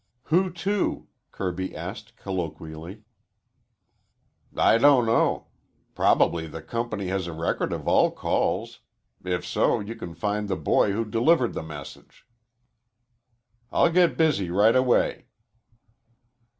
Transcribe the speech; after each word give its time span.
"Who 0.29 0.49
to?" 0.49 1.05
Kirby 1.31 1.75
asked 1.75 2.15
colloquially. 2.17 3.03
"I 4.57 4.79
don't 4.79 5.05
know. 5.05 5.49
Probably 5.93 6.47
the 6.47 6.63
company 6.63 7.09
has 7.09 7.27
a 7.27 7.33
record 7.33 7.71
of 7.71 7.87
all 7.87 8.09
calls. 8.09 8.79
If 9.23 9.45
so, 9.45 9.79
you 9.79 9.93
can 9.93 10.15
find 10.15 10.49
the 10.49 10.55
boy 10.57 10.91
who 10.93 11.05
delivered 11.05 11.53
the 11.53 11.61
message." 11.61 12.25
"I'll 13.71 13.91
get 13.91 14.17
busy 14.17 14.49
right 14.49 14.75
away." 14.75 15.27